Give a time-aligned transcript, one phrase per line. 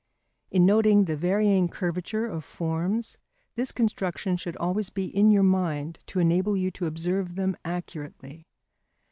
[0.49, 3.19] In noting the varying curvature of forms,
[3.53, 8.47] this construction should always be in your mind to enable you to observe them accurately.